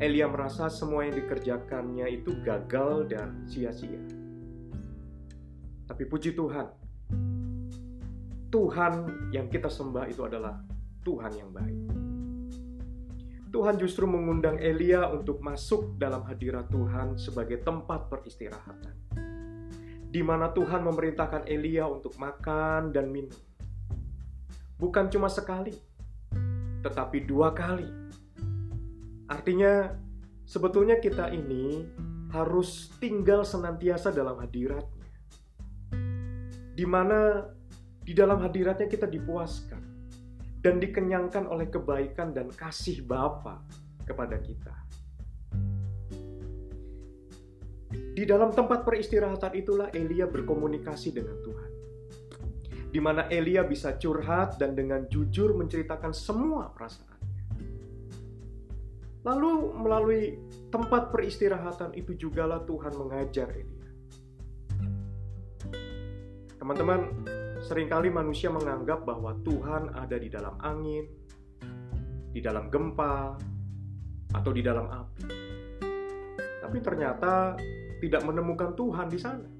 Elia 0.00 0.24
merasa 0.32 0.72
semua 0.72 1.04
yang 1.04 1.12
dikerjakannya 1.12 2.08
itu 2.08 2.40
gagal 2.40 3.04
dan 3.12 3.44
sia-sia. 3.44 4.00
Tapi 5.84 6.02
puji 6.08 6.32
Tuhan, 6.32 6.72
Tuhan 8.48 8.92
yang 9.28 9.52
kita 9.52 9.68
sembah 9.68 10.08
itu 10.08 10.24
adalah 10.24 10.56
Tuhan 11.04 11.32
yang 11.36 11.52
baik. 11.52 11.80
Tuhan 13.50 13.76
justru 13.76 14.06
mengundang 14.06 14.56
Elia 14.62 15.10
untuk 15.10 15.42
masuk 15.42 15.98
dalam 16.00 16.22
hadirat 16.24 16.70
Tuhan 16.72 17.20
sebagai 17.20 17.60
tempat 17.60 18.08
peristirahatan. 18.08 18.94
Di 20.10 20.22
mana 20.22 20.54
Tuhan 20.54 20.80
memerintahkan 20.86 21.44
Elia 21.50 21.84
untuk 21.90 22.14
makan 22.16 22.94
dan 22.94 23.10
minum. 23.10 23.36
Bukan 24.78 25.10
cuma 25.12 25.26
sekali, 25.28 25.89
tetapi 26.80 27.24
dua 27.28 27.52
kali. 27.52 27.88
Artinya, 29.30 29.94
sebetulnya 30.44 30.98
kita 30.98 31.30
ini 31.30 31.86
harus 32.30 32.90
tinggal 32.98 33.46
senantiasa 33.46 34.10
dalam 34.10 34.38
hadiratnya. 34.38 35.08
Di 36.74 36.86
mana 36.88 37.44
di 38.00 38.16
dalam 38.16 38.40
hadiratnya 38.40 38.88
kita 38.88 39.06
dipuaskan 39.06 39.82
dan 40.64 40.80
dikenyangkan 40.80 41.46
oleh 41.46 41.68
kebaikan 41.68 42.32
dan 42.32 42.48
kasih 42.48 43.04
Bapa 43.04 43.60
kepada 44.04 44.40
kita. 44.40 44.74
Di 48.10 48.26
dalam 48.26 48.50
tempat 48.52 48.82
peristirahatan 48.84 49.54
itulah 49.56 49.88
Elia 49.94 50.26
berkomunikasi 50.26 51.14
dengan 51.14 51.36
Tuhan. 51.40 51.59
Di 52.90 52.98
mana 52.98 53.30
Elia 53.30 53.62
bisa 53.62 53.94
curhat 53.94 54.58
dan 54.58 54.74
dengan 54.74 55.06
jujur 55.06 55.54
menceritakan 55.54 56.10
semua 56.10 56.74
perasaannya. 56.74 57.30
Lalu 59.20 59.52
melalui 59.78 60.22
tempat 60.72 61.14
peristirahatan 61.14 61.94
itu 61.94 62.18
jugalah 62.18 62.66
Tuhan 62.66 62.92
mengajar 62.98 63.52
Elia. 63.52 63.88
Teman-teman, 66.58 67.00
sering 67.62 67.86
kali 67.86 68.10
manusia 68.10 68.50
menganggap 68.50 69.06
bahwa 69.06 69.36
Tuhan 69.44 69.92
ada 69.94 70.16
di 70.18 70.28
dalam 70.32 70.58
angin, 70.60 71.04
di 72.32 72.40
dalam 72.42 72.68
gempa, 72.72 73.38
atau 74.34 74.50
di 74.54 74.62
dalam 74.62 74.86
api. 74.86 75.24
Tapi 76.62 76.78
ternyata 76.80 77.58
tidak 78.00 78.22
menemukan 78.24 78.72
Tuhan 78.78 79.08
di 79.10 79.18
sana. 79.18 79.59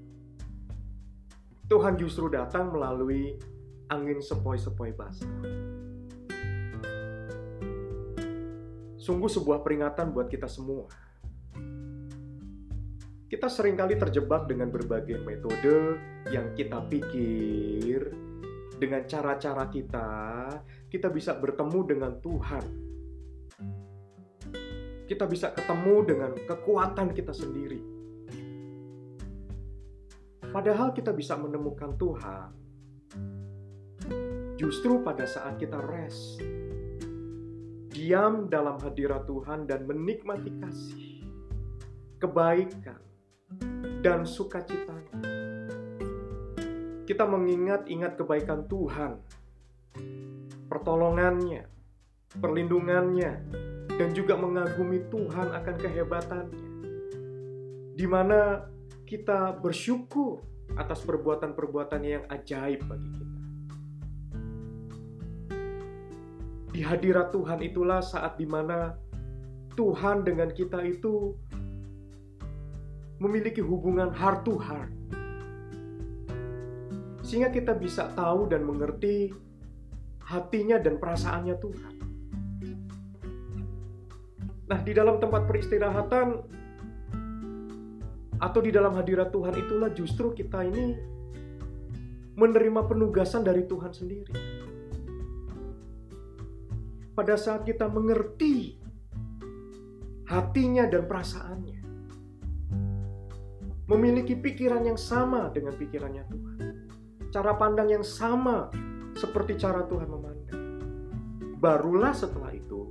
Tuhan 1.71 1.95
justru 1.95 2.27
datang 2.27 2.67
melalui 2.75 3.39
angin 3.87 4.19
sepoi-sepoi 4.19 4.91
basah. 4.91 5.31
Sungguh 8.99 9.31
sebuah 9.31 9.63
peringatan 9.63 10.11
buat 10.11 10.27
kita 10.27 10.51
semua. 10.51 10.91
Kita 13.31 13.47
sering 13.47 13.79
kali 13.79 13.95
terjebak 13.95 14.51
dengan 14.51 14.67
berbagai 14.67 15.23
metode 15.23 15.95
yang 16.35 16.51
kita 16.59 16.83
pikir 16.91 18.11
dengan 18.75 19.07
cara-cara 19.07 19.71
kita, 19.71 20.11
kita 20.91 21.07
bisa 21.07 21.39
bertemu 21.39 21.79
dengan 21.87 22.11
Tuhan. 22.19 22.65
Kita 25.07 25.23
bisa 25.23 25.55
ketemu 25.55 25.95
dengan 26.03 26.31
kekuatan 26.35 27.15
kita 27.15 27.31
sendiri. 27.31 27.90
Padahal 30.51 30.91
kita 30.91 31.15
bisa 31.15 31.39
menemukan 31.39 31.95
Tuhan 31.95 32.49
justru 34.59 34.99
pada 34.99 35.23
saat 35.23 35.55
kita 35.55 35.79
rest, 35.79 36.43
diam 37.87 38.51
dalam 38.51 38.75
hadirat 38.83 39.23
Tuhan 39.23 39.63
dan 39.63 39.87
menikmati 39.87 40.51
kasih, 40.59 41.23
kebaikan, 42.19 42.99
dan 44.03 44.27
sukacitanya. 44.27 45.23
Kita 47.07 47.23
mengingat-ingat 47.25 48.19
kebaikan 48.19 48.67
Tuhan, 48.67 49.23
pertolongannya, 50.67 51.63
perlindungannya, 52.37 53.31
dan 53.87 54.09
juga 54.11 54.35
mengagumi 54.35 54.99
Tuhan 55.07 55.47
akan 55.51 55.75
kehebatannya. 55.79 56.69
Di 57.95 58.07
mana 58.07 58.67
kita 59.11 59.59
bersyukur 59.59 60.39
atas 60.79 61.03
perbuatan-perbuatannya 61.03 62.11
yang 62.15 62.25
ajaib 62.31 62.79
bagi 62.87 63.09
kita. 63.11 63.39
Di 66.71 66.79
hadirat 66.79 67.35
Tuhan 67.35 67.59
itulah 67.59 67.99
saat 67.99 68.39
di 68.39 68.47
mana 68.47 68.95
Tuhan 69.75 70.23
dengan 70.23 70.47
kita 70.55 70.79
itu 70.87 71.35
memiliki 73.19 73.59
hubungan 73.59 74.15
heart 74.15 74.47
to 74.47 74.55
heart. 74.55 74.95
Sehingga 77.27 77.51
kita 77.51 77.75
bisa 77.75 78.15
tahu 78.15 78.47
dan 78.47 78.63
mengerti 78.63 79.35
hatinya 80.23 80.79
dan 80.79 80.95
perasaannya 80.95 81.55
Tuhan. 81.59 81.93
Nah, 84.71 84.79
di 84.79 84.95
dalam 84.95 85.19
tempat 85.19 85.51
peristirahatan 85.51 86.60
atau 88.41 88.59
di 88.59 88.73
dalam 88.73 88.97
hadirat 88.97 89.29
Tuhan 89.29 89.53
itulah 89.53 89.93
justru 89.93 90.33
kita 90.33 90.65
ini 90.65 90.97
menerima 92.33 92.81
penugasan 92.89 93.45
dari 93.45 93.69
Tuhan 93.69 93.93
sendiri 93.93 94.33
pada 97.13 97.37
saat 97.37 97.67
kita 97.67 97.85
mengerti 97.85 98.81
hatinya 100.31 100.87
dan 100.87 101.03
perasaannya. 101.05 101.79
Memiliki 103.91 104.39
pikiran 104.39 104.87
yang 104.87 104.95
sama 104.95 105.51
dengan 105.51 105.75
pikirannya 105.75 106.23
Tuhan. 106.31 106.73
Cara 107.27 107.51
pandang 107.59 107.91
yang 107.91 108.05
sama 108.07 108.71
seperti 109.19 109.59
cara 109.59 109.83
Tuhan 109.83 110.07
memandang. 110.07 110.63
Barulah 111.59 112.15
setelah 112.15 112.55
itu 112.55 112.87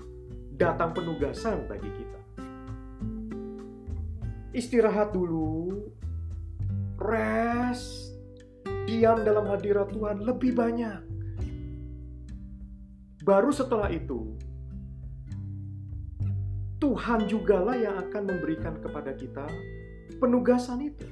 datang 0.52 0.92
penugasan 0.92 1.64
bagi 1.64 1.88
kita. 1.88 2.19
Istirahat 4.50 5.14
dulu, 5.14 5.86
rest, 6.98 8.18
diam 8.90 9.22
dalam 9.22 9.46
hadirat 9.46 9.94
Tuhan 9.94 10.26
lebih 10.26 10.58
banyak. 10.58 11.06
Baru 13.22 13.54
setelah 13.54 13.86
itu, 13.94 14.34
Tuhan 16.82 17.30
jugalah 17.30 17.78
yang 17.78 17.94
akan 18.00 18.22
memberikan 18.26 18.74
kepada 18.82 19.14
kita 19.14 19.46
penugasan 20.18 20.90
itu. 20.90 21.06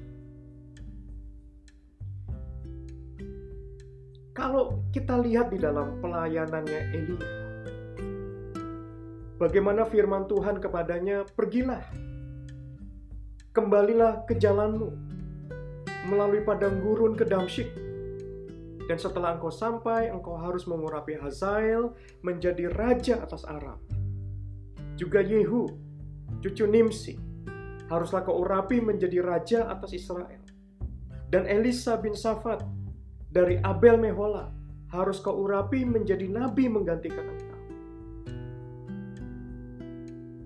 Kalau 4.34 4.82
kita 4.90 5.14
lihat 5.22 5.54
di 5.54 5.62
dalam 5.62 6.02
pelayanannya 6.02 6.80
Elia, 6.90 7.32
bagaimana 9.38 9.86
firman 9.86 10.26
Tuhan 10.26 10.58
kepadanya, 10.58 11.22
"Pergilah, 11.36 12.07
kembalilah 13.58 14.22
ke 14.22 14.38
jalanmu 14.38 14.94
melalui 16.06 16.46
padang 16.46 16.78
gurun 16.78 17.18
ke 17.18 17.26
Damsyik, 17.26 17.74
dan 18.86 18.96
setelah 18.96 19.36
engkau 19.36 19.50
sampai, 19.52 20.08
engkau 20.08 20.38
harus 20.38 20.64
mengurapi 20.64 21.18
Hazael 21.18 21.92
menjadi 22.24 22.70
raja 22.72 23.20
atas 23.20 23.44
Aram. 23.44 23.82
Juga 24.96 25.20
Yehu, 25.20 25.68
cucu 26.40 26.64
Nimsi, 26.64 27.18
haruslah 27.92 28.24
kau 28.24 28.40
urapi 28.40 28.80
menjadi 28.80 29.20
raja 29.20 29.68
atas 29.68 29.92
Israel. 29.92 30.40
Dan 31.28 31.44
Elisa 31.44 32.00
bin 32.00 32.16
Safat 32.16 32.64
dari 33.28 33.60
Abel 33.60 34.00
Mehola 34.00 34.48
harus 34.88 35.20
kau 35.20 35.36
urapi 35.36 35.84
menjadi 35.84 36.24
nabi 36.24 36.72
menggantikan 36.72 37.28
engkau. 37.28 37.60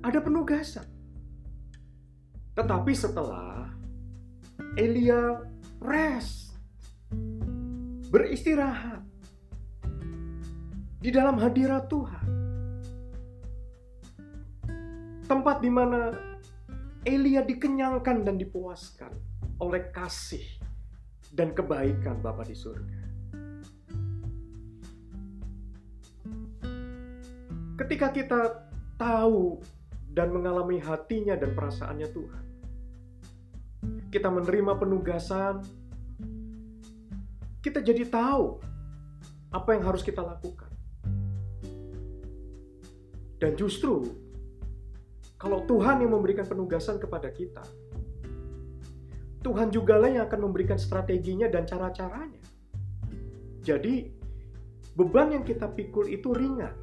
Ada 0.03 0.18
penugasan. 0.18 0.91
Tetapi 2.53 2.93
setelah 2.93 3.65
Elia 4.77 5.41
rest 5.81 6.53
beristirahat 8.12 9.01
di 11.01 11.09
dalam 11.09 11.41
hadirat 11.41 11.88
Tuhan. 11.88 12.27
Tempat 15.25 15.65
di 15.65 15.71
mana 15.73 16.12
Elia 17.03 17.41
dikenyangkan 17.41 18.21
dan 18.23 18.37
dipuaskan 18.37 19.11
oleh 19.59 19.88
kasih 19.88 20.45
dan 21.33 21.57
kebaikan 21.57 22.21
Bapa 22.21 22.45
di 22.45 22.53
surga. 22.53 23.03
Ketika 27.81 28.12
kita 28.12 28.41
tahu 29.01 29.59
dan 30.12 30.29
mengalami 30.29 30.77
hatinya 30.77 31.35
dan 31.35 31.57
perasaannya 31.57 32.09
Tuhan, 32.12 32.44
kita 34.12 34.29
menerima 34.29 34.77
penugasan 34.77 35.64
kita 37.62 37.79
jadi 37.79 38.05
tahu 38.11 38.59
apa 39.55 39.70
yang 39.79 39.87
harus 39.87 40.03
kita 40.03 40.18
lakukan. 40.18 40.68
Dan 43.38 43.55
justru, 43.55 44.03
kalau 45.38 45.62
Tuhan 45.66 46.03
yang 46.03 46.14
memberikan 46.14 46.46
penugasan 46.46 46.98
kepada 46.98 47.31
kita, 47.31 47.62
Tuhan 49.42 49.70
juga 49.75 49.98
lah 49.98 50.11
yang 50.11 50.25
akan 50.27 50.51
memberikan 50.51 50.79
strateginya 50.79 51.51
dan 51.51 51.66
cara-caranya. 51.66 52.42
Jadi, 53.62 54.11
beban 54.94 55.35
yang 55.35 55.44
kita 55.46 55.70
pikul 55.70 56.11
itu 56.11 56.35
ringan. 56.35 56.75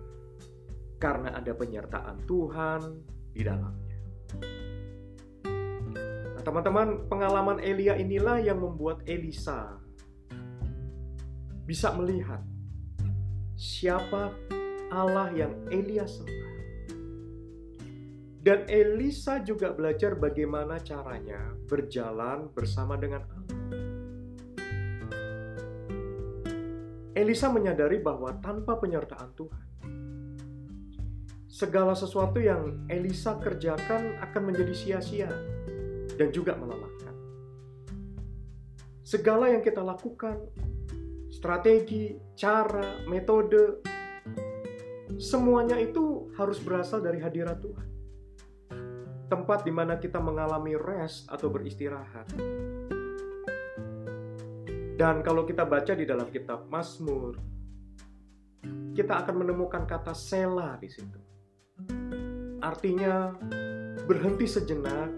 karena 1.00 1.32
ada 1.32 1.56
penyertaan 1.56 2.28
Tuhan 2.28 2.82
di 3.32 3.42
dalamnya. 3.46 3.98
Nah, 6.36 6.44
teman-teman, 6.44 7.10
pengalaman 7.12 7.60
Elia 7.60 8.00
inilah 8.00 8.40
yang 8.40 8.64
membuat 8.64 9.04
Elisa 9.06 9.80
bisa 11.70 11.94
melihat 11.94 12.42
siapa 13.54 14.34
Allah 14.90 15.30
yang 15.38 15.54
Elia 15.70 16.10
sembah. 16.10 16.50
Dan 18.40 18.66
Elisa 18.72 19.44
juga 19.46 19.76
belajar 19.76 20.18
bagaimana 20.18 20.82
caranya 20.82 21.54
berjalan 21.70 22.50
bersama 22.56 22.98
dengan 22.98 23.22
Allah. 23.30 23.60
Elisa 27.14 27.52
menyadari 27.52 28.00
bahwa 28.00 28.32
tanpa 28.40 28.80
penyertaan 28.80 29.36
Tuhan, 29.36 29.69
segala 31.60 31.92
sesuatu 31.92 32.40
yang 32.40 32.88
Elisa 32.88 33.36
kerjakan 33.36 34.16
akan 34.24 34.42
menjadi 34.48 34.72
sia-sia 34.72 35.28
dan 36.16 36.32
juga 36.32 36.56
melelahkan. 36.56 37.12
Segala 39.04 39.52
yang 39.52 39.60
kita 39.60 39.84
lakukan, 39.84 40.40
strategi, 41.28 42.16
cara, 42.40 43.04
metode, 43.12 43.84
semuanya 45.20 45.76
itu 45.76 46.32
harus 46.40 46.64
berasal 46.64 47.04
dari 47.04 47.20
hadirat 47.20 47.60
Tuhan 47.60 47.88
tempat 49.30 49.62
di 49.62 49.70
mana 49.70 50.00
kita 50.00 50.18
mengalami 50.18 50.74
rest 50.74 51.30
atau 51.30 51.52
beristirahat. 51.54 52.34
Dan 54.98 55.22
kalau 55.22 55.46
kita 55.46 55.68
baca 55.70 55.94
di 55.94 56.08
dalam 56.08 56.26
kitab 56.34 56.66
Mazmur, 56.72 57.38
kita 58.98 59.22
akan 59.22 59.36
menemukan 59.46 59.86
kata 59.86 60.18
sela 60.18 60.74
di 60.82 60.90
situ. 60.90 61.30
Artinya 62.60 63.34
berhenti 64.10 64.50
sejenak 64.50 65.12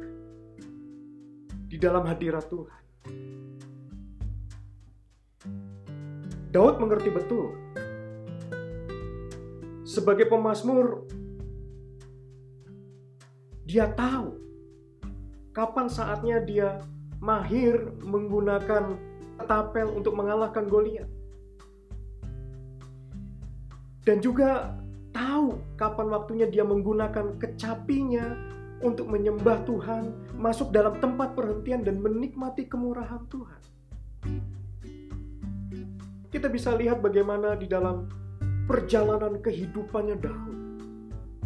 di 1.72 1.80
dalam 1.80 2.04
hadirat 2.04 2.46
Tuhan. 2.52 2.84
Daud 6.52 6.84
mengerti 6.84 7.08
betul. 7.08 7.56
Sebagai 9.88 10.28
pemazmur, 10.28 11.08
dia 13.64 13.88
tahu 13.96 14.36
kapan 15.56 15.88
saatnya 15.88 16.44
dia 16.44 16.84
mahir 17.24 17.96
menggunakan 18.04 19.00
tapel 19.48 19.88
untuk 19.96 20.16
mengalahkan 20.20 20.68
Goliat. 20.68 21.08
Dan 24.04 24.20
juga 24.20 24.81
tahu 25.22 25.62
kapan 25.78 26.08
waktunya 26.10 26.50
dia 26.50 26.66
menggunakan 26.66 27.38
kecapinya 27.38 28.34
untuk 28.82 29.06
menyembah 29.14 29.62
Tuhan, 29.70 30.34
masuk 30.42 30.74
dalam 30.74 30.98
tempat 30.98 31.38
perhentian 31.38 31.86
dan 31.86 32.02
menikmati 32.02 32.66
kemurahan 32.66 33.22
Tuhan. 33.30 33.62
Kita 36.34 36.50
bisa 36.50 36.74
lihat 36.74 37.06
bagaimana 37.06 37.54
di 37.54 37.70
dalam 37.70 38.10
perjalanan 38.66 39.38
kehidupannya 39.38 40.18
Daud 40.18 40.62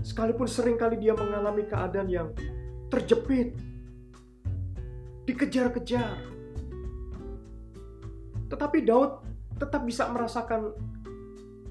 Sekalipun 0.05 0.45
sering 0.45 0.77
kali 0.77 1.01
dia 1.01 1.17
mengalami 1.17 1.65
keadaan 1.65 2.05
yang 2.05 2.29
terjepit, 2.93 3.57
dikejar-kejar. 5.25 6.21
Tetapi 8.45 8.85
Daud 8.85 9.25
tetap 9.57 9.81
bisa 9.81 10.05
merasakan 10.13 10.77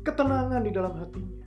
ketenangan 0.03 0.67
di 0.67 0.73
dalam 0.75 0.99
hatinya. 0.99 1.44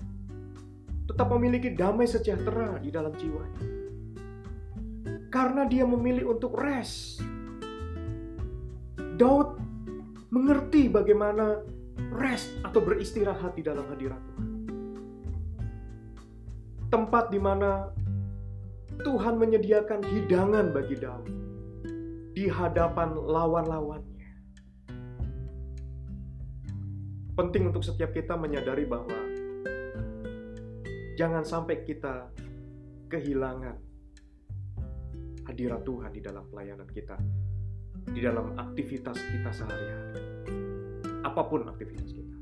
Tetap 1.08 1.28
memiliki 1.32 1.72
damai 1.72 2.06
sejahtera 2.06 2.78
di 2.84 2.92
dalam 2.92 3.16
jiwanya. 3.16 3.64
Karena 5.32 5.64
dia 5.66 5.88
memilih 5.88 6.36
untuk 6.36 6.56
rest. 6.60 7.24
Daud 9.18 9.58
mengerti 10.30 10.92
bagaimana 10.92 11.64
rest 12.14 12.54
atau 12.62 12.84
beristirahat 12.84 13.58
di 13.58 13.64
dalam 13.66 13.88
hadirat 13.90 14.22
Tuhan 14.36 14.58
tempat 16.88 17.32
di 17.32 17.40
mana 17.40 17.92
Tuhan 19.04 19.36
menyediakan 19.38 20.02
hidangan 20.02 20.72
bagi 20.72 20.96
Daud 20.98 21.28
di 22.34 22.48
hadapan 22.48 23.14
lawan-lawannya. 23.14 24.30
Penting 27.38 27.70
untuk 27.70 27.86
setiap 27.86 28.16
kita 28.16 28.34
menyadari 28.34 28.90
bahwa 28.90 29.14
jangan 31.18 31.42
sampai 31.42 31.82
kita 31.82 32.30
kehilangan 33.10 33.74
hadirat 35.50 35.82
Tuhan 35.82 36.14
di 36.14 36.22
dalam 36.22 36.46
pelayanan 36.46 36.86
kita, 36.94 37.18
di 38.14 38.22
dalam 38.22 38.54
aktivitas 38.54 39.18
kita 39.18 39.50
sehari-hari, 39.50 40.22
apa 41.26 41.42
pun 41.50 41.66
aktivitas 41.66 42.14
kita. 42.14 42.38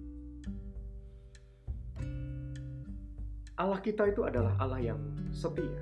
Allah 3.56 3.80
kita 3.80 4.12
itu 4.12 4.28
adalah 4.28 4.60
Allah 4.60 4.84
yang 4.84 5.00
setia. 5.32 5.80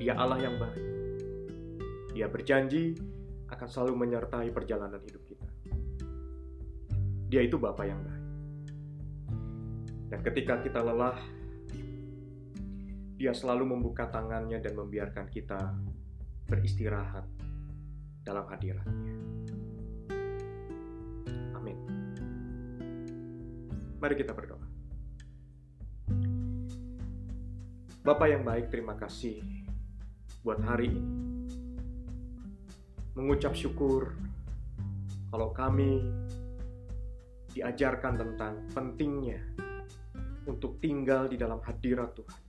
Dia 0.00 0.16
Allah 0.16 0.40
yang 0.40 0.56
baik. 0.56 0.86
Dia 2.16 2.32
berjanji 2.32 2.96
akan 3.52 3.68
selalu 3.68 4.08
menyertai 4.08 4.48
perjalanan 4.56 4.96
hidup 5.04 5.20
kita. 5.28 5.44
Dia 7.28 7.44
itu 7.44 7.60
Bapa 7.60 7.84
yang 7.84 8.00
baik. 8.00 8.24
Dan 10.08 10.24
ketika 10.24 10.64
kita 10.64 10.80
lelah, 10.80 11.20
Dia 13.18 13.34
selalu 13.34 13.74
membuka 13.74 14.06
tangannya 14.06 14.62
dan 14.62 14.78
membiarkan 14.78 15.26
kita 15.26 15.74
beristirahat 16.46 17.26
dalam 18.22 18.46
hadiratnya. 18.46 19.14
Amin. 21.58 21.78
Mari 23.98 24.14
kita 24.14 24.30
berdoa. 24.30 24.62
Bapak 28.06 28.28
yang 28.30 28.46
baik, 28.46 28.70
terima 28.70 28.94
kasih 28.94 29.42
buat 30.46 30.62
hari 30.62 30.94
ini. 30.94 31.04
Mengucap 33.18 33.58
syukur 33.58 34.14
kalau 35.34 35.50
kami 35.50 36.06
diajarkan 37.50 38.14
tentang 38.14 38.62
pentingnya 38.70 39.42
untuk 40.46 40.78
tinggal 40.78 41.26
di 41.26 41.34
dalam 41.34 41.58
hadirat 41.66 42.14
Tuhan. 42.14 42.47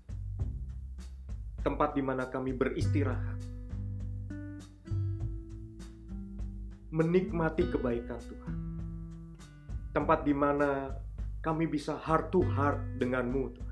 Tempat 1.70 1.94
di 1.94 2.02
mana 2.02 2.26
kami 2.26 2.58
beristirahat. 2.58 3.38
Menikmati 6.90 7.70
kebaikan 7.70 8.18
Tuhan. 8.18 8.56
Tempat 9.94 10.26
di 10.26 10.34
mana 10.34 10.98
kami 11.46 11.70
bisa 11.70 11.94
heart 11.94 12.34
to 12.34 12.42
heart 12.42 12.82
denganmu 12.98 13.54
Tuhan 13.54 13.70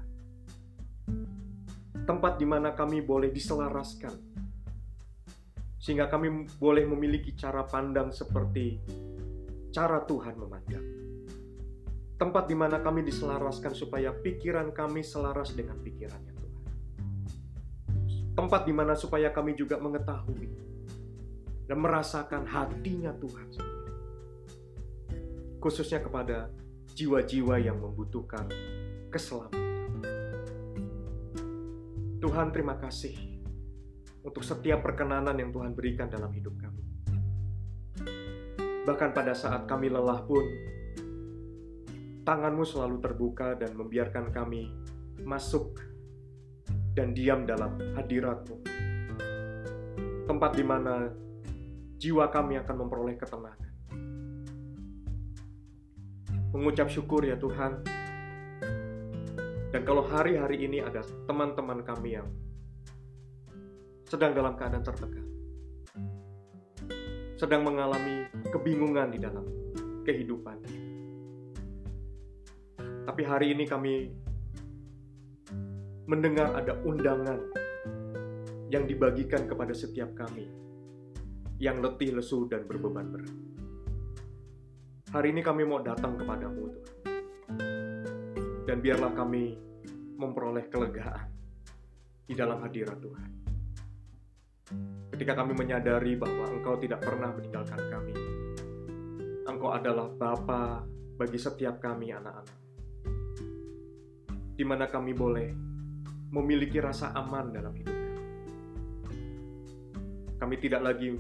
tempat 2.07 2.39
di 2.39 2.47
mana 2.47 2.71
kami 2.71 3.03
boleh 3.03 3.27
diselaraskan, 3.27 4.15
sehingga 5.75 6.07
kami 6.07 6.47
boleh 6.55 6.87
memiliki 6.87 7.35
cara 7.35 7.67
pandang 7.67 8.15
seperti 8.15 8.79
cara 9.75 9.99
Tuhan 10.07 10.39
memandang. 10.39 10.87
Tempat 12.17 12.47
di 12.47 12.55
mana 12.55 12.79
kami 12.79 13.03
diselaraskan 13.03 13.75
supaya 13.75 14.15
pikiran 14.15 14.71
kami 14.71 15.03
selaras 15.03 15.51
dengan 15.53 15.77
pikirannya. 15.83 16.36
Tempat 18.37 18.69
di 18.69 18.73
mana 18.77 18.93
supaya 18.93 19.33
kami 19.33 19.57
juga 19.57 19.81
mengetahui 19.81 20.45
dan 21.65 21.77
merasakan 21.81 22.45
hatinya 22.45 23.09
Tuhan. 23.17 23.49
Khususnya 25.57 26.05
kepada 26.05 26.53
jiwa-jiwa 26.93 27.57
yang 27.57 27.81
membutuhkan 27.81 28.45
keselamatan. 29.09 29.65
Tuhan 32.21 32.53
terima 32.53 32.77
kasih 32.77 33.17
untuk 34.21 34.45
setiap 34.45 34.85
perkenanan 34.85 35.33
yang 35.33 35.49
Tuhan 35.49 35.73
berikan 35.73 36.05
dalam 36.05 36.29
hidup 36.29 36.53
kami. 36.61 36.83
Bahkan 38.85 39.11
pada 39.17 39.33
saat 39.33 39.65
kami 39.65 39.89
lelah 39.89 40.21
pun, 40.23 40.45
tanganmu 42.21 42.63
selalu 42.63 43.01
terbuka 43.03 43.57
dan 43.57 43.73
membiarkan 43.75 44.29
kami 44.29 44.71
masuk 45.25 45.96
dan 46.97 47.13
diam 47.13 47.45
dalam 47.45 47.77
hadiratmu. 47.93 48.57
Tempat 50.25 50.51
di 50.57 50.65
mana 50.65 51.13
jiwa 52.01 52.25
kami 52.33 52.57
akan 52.57 52.75
memperoleh 52.81 53.13
ketenangan. 53.21 53.73
Mengucap 56.57 56.89
syukur 56.89 57.21
ya 57.21 57.37
Tuhan, 57.37 57.85
dan 59.69 59.81
kalau 59.85 60.01
hari-hari 60.09 60.65
ini 60.65 60.81
ada 60.81 61.05
teman-teman 61.29 61.85
kami 61.85 62.17
yang 62.17 62.25
sedang 64.09 64.33
dalam 64.33 64.57
keadaan 64.57 64.81
tertekan, 64.81 65.27
sedang 67.37 67.61
mengalami 67.61 68.25
kebingungan 68.49 69.13
di 69.13 69.21
dalam 69.21 69.45
kehidupan. 70.01 70.57
Tapi 73.05 73.21
hari 73.21 73.53
ini 73.53 73.69
kami 73.69 74.09
mendengar 76.07 76.55
ada 76.55 76.79
undangan 76.87 77.35
yang 78.71 78.87
dibagikan 78.87 79.43
kepada 79.43 79.75
setiap 79.75 80.15
kami 80.15 80.47
yang 81.59 81.83
letih, 81.83 82.15
lesu, 82.15 82.47
dan 82.47 82.63
berbeban 82.63 83.11
berat. 83.11 83.35
Hari 85.11 85.35
ini 85.35 85.43
kami 85.43 85.67
mau 85.67 85.83
datang 85.83 86.15
kepadamu, 86.15 86.63
Tuhan. 86.71 86.95
Dan 88.63 88.77
biarlah 88.79 89.11
kami 89.15 89.59
memperoleh 90.15 90.71
kelegaan 90.71 91.27
di 92.23 92.35
dalam 92.35 92.63
hadirat 92.63 92.99
Tuhan. 93.03 93.29
Ketika 95.11 95.33
kami 95.43 95.59
menyadari 95.59 96.15
bahwa 96.15 96.47
Engkau 96.51 96.75
tidak 96.79 97.03
pernah 97.03 97.35
meninggalkan 97.35 97.83
kami, 97.87 98.15
Engkau 99.47 99.75
adalah 99.75 100.07
Bapa 100.11 100.87
bagi 101.19 101.39
setiap 101.39 101.83
kami 101.83 102.15
anak-anak. 102.15 102.59
Di 104.55 104.63
mana 104.67 104.85
kami 104.91 105.15
boleh 105.15 105.66
memiliki 106.31 106.77
rasa 106.83 107.15
aman 107.15 107.51
dalam 107.55 107.73
hidup 107.75 107.95
kami. 107.95 108.23
Kami 110.37 110.55
tidak 110.59 110.81
lagi 110.83 111.15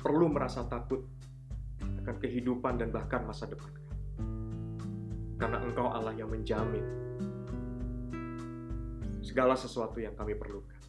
perlu 0.00 0.28
merasa 0.28 0.64
takut 0.68 1.04
akan 2.00 2.16
kehidupan 2.16 2.80
dan 2.80 2.88
bahkan 2.92 3.24
masa 3.24 3.48
depan 3.48 3.68
kami. 3.68 3.96
Karena 5.40 5.58
Engkau 5.64 5.88
Allah 5.88 6.12
yang 6.16 6.28
menjamin 6.28 6.84
segala 9.24 9.56
sesuatu 9.56 10.00
yang 10.00 10.16
kami 10.16 10.36
perlukan. 10.36 10.80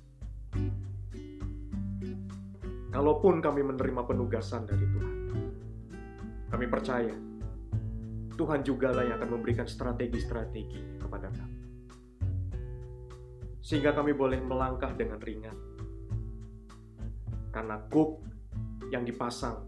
Kalaupun 2.92 3.40
kami 3.40 3.64
menerima 3.64 4.04
penugasan 4.04 4.68
dari 4.68 4.84
Tuhan, 4.84 5.18
kami 6.52 6.66
percaya 6.68 7.16
Tuhan 8.36 8.66
juga 8.68 8.92
lah 8.92 9.08
yang 9.08 9.16
akan 9.22 9.40
memberikan 9.40 9.64
strategi-strategi 9.64 11.00
kepada 11.00 11.32
kami. 11.32 11.51
Sehingga 13.72 13.96
kami 13.96 14.12
boleh 14.12 14.36
melangkah 14.44 14.92
dengan 14.92 15.16
ringan. 15.24 15.56
Karena 17.56 17.80
kuk 17.88 18.20
yang 18.92 19.08
dipasang 19.08 19.64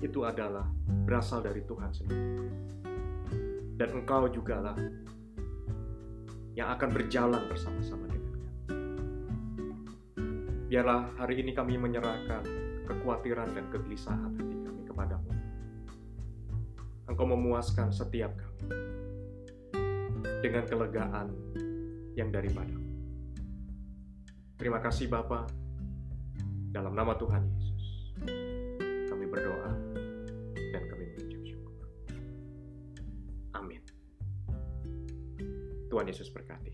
itu 0.00 0.24
adalah 0.24 0.64
berasal 1.04 1.44
dari 1.44 1.60
Tuhan 1.68 1.92
sendiri. 1.92 2.48
Dan 3.76 4.00
engkau 4.00 4.32
jugalah 4.32 4.80
yang 6.56 6.72
akan 6.72 6.88
berjalan 6.88 7.44
bersama-sama 7.52 8.08
dengan 8.08 8.32
kami. 8.32 8.48
Biarlah 10.72 11.20
hari 11.20 11.44
ini 11.44 11.52
kami 11.52 11.76
menyerahkan 11.76 12.48
kekhawatiran 12.88 13.52
dan 13.52 13.68
kegelisahan 13.68 14.40
hati 14.40 14.56
kami 14.64 14.88
kepadamu. 14.88 15.36
Engkau 17.12 17.28
memuaskan 17.28 17.92
setiap 17.92 18.32
kami 18.40 18.72
dengan 20.40 20.64
kelegaan 20.64 21.28
yang 22.18 22.34
daripadamu. 22.34 22.82
Terima 24.58 24.82
kasih 24.82 25.06
Bapa, 25.06 25.46
dalam 26.74 26.90
nama 26.98 27.14
Tuhan 27.14 27.46
Yesus. 27.46 28.10
Kami 29.06 29.24
berdoa 29.30 29.70
dan 30.74 30.82
kami 30.90 31.04
mengucap 31.14 31.42
syukur. 31.46 31.74
Amin. 33.54 33.82
Tuhan 35.86 36.10
Yesus 36.10 36.34
berkati. 36.34 36.67